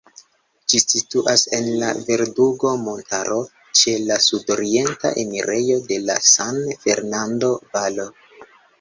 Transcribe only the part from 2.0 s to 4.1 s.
Verdugo-montaro, ĉe